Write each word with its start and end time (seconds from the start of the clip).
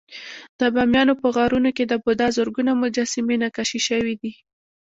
د 0.59 0.61
بامیانو 0.75 1.13
په 1.21 1.27
غارونو 1.35 1.69
کې 1.77 1.83
د 1.87 1.93
بودا 2.03 2.27
زرګونه 2.37 2.71
مجسمې 2.83 3.35
نقاشي 3.43 3.79
شوې 3.87 4.13
وې 4.19 4.33